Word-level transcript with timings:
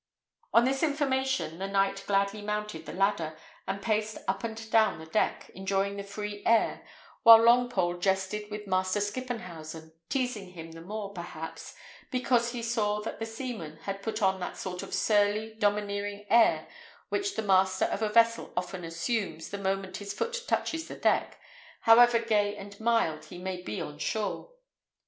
On 0.51 0.65
this 0.65 0.81
information, 0.81 1.59
the 1.59 1.67
knight 1.67 2.03
gladly 2.07 2.41
mounted 2.41 2.87
the 2.87 2.91
ladder, 2.91 3.37
and 3.67 3.83
paced 3.83 4.17
up 4.27 4.43
and 4.43 4.57
down 4.71 4.97
the 4.97 5.05
deck, 5.05 5.51
enjoying 5.53 5.95
the 5.95 6.03
free 6.03 6.41
air, 6.43 6.83
while 7.21 7.37
Longpole 7.37 7.99
jested 8.01 8.49
with 8.49 8.65
Master 8.65 8.99
Skippenhausen, 8.99 9.91
teasing 10.09 10.53
him 10.53 10.71
the 10.71 10.81
more, 10.81 11.13
perhaps, 11.13 11.75
because 12.09 12.49
he 12.49 12.63
saw 12.63 12.99
that 13.01 13.19
the 13.19 13.27
seaman 13.27 13.77
had 13.83 14.01
put 14.01 14.23
on 14.23 14.39
that 14.39 14.57
sort 14.57 14.81
of 14.81 14.91
surly, 14.91 15.53
domineering 15.53 16.25
air 16.31 16.67
which 17.09 17.35
the 17.35 17.43
master 17.43 17.85
of 17.85 18.01
a 18.01 18.09
vessel 18.09 18.51
often 18.57 18.83
assumes 18.83 19.51
the 19.51 19.57
moment 19.59 19.97
his 19.97 20.13
foot 20.13 20.45
touches 20.47 20.87
the 20.87 20.95
deck, 20.95 21.39
however 21.81 22.17
gay 22.17 22.55
and 22.57 22.79
mild 22.79 23.25
he 23.25 23.37
may 23.37 23.61
be 23.61 23.79
on 23.79 23.99
shore. 23.99 24.51